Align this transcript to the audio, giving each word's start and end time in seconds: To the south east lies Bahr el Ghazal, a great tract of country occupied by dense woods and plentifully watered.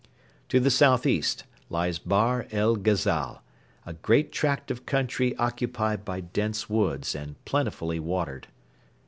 To 0.49 0.59
the 0.59 0.71
south 0.71 1.05
east 1.05 1.43
lies 1.69 1.99
Bahr 1.99 2.47
el 2.51 2.75
Ghazal, 2.75 3.43
a 3.85 3.93
great 3.93 4.31
tract 4.31 4.71
of 4.71 4.87
country 4.87 5.35
occupied 5.35 6.03
by 6.03 6.21
dense 6.21 6.67
woods 6.67 7.13
and 7.13 7.35
plentifully 7.45 7.99
watered. 7.99 8.47